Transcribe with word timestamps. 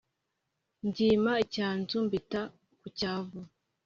mbyima 0.85 1.31
icyanzu 1.43 1.97
mbita 2.05 2.41
ku 2.79 2.87
cyavu 2.97 3.39